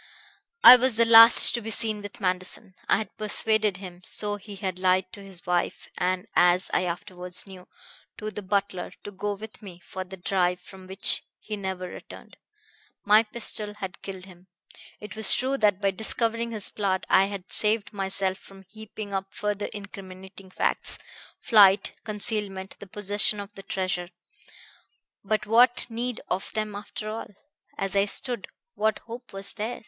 [0.63, 2.73] "I was the last to be seen with Manderson.
[2.89, 7.45] I had persuaded him so he had lied to his wife and, as I afterwards
[7.45, 7.67] knew,
[8.17, 12.37] to the butler to go with me for the drive from which he never returned.
[13.05, 14.47] My pistol had killed him.
[14.99, 19.31] It was true that by discovering his plot I had saved myself from heaping up
[19.35, 20.97] further incriminating facts
[21.41, 24.09] flight, concealment, the possession of the treasure.
[25.23, 27.27] But what need of them, after all?
[27.77, 29.79] As I stood, what hope was there?